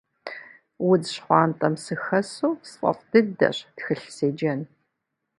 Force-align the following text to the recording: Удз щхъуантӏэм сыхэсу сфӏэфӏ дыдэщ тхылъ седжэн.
Удз 0.89 1.05
щхъуантӏэм 1.13 1.75
сыхэсу 1.83 2.53
сфӏэфӏ 2.69 3.03
дыдэщ 3.11 3.57
тхылъ 3.75 4.07
седжэн. 4.15 4.61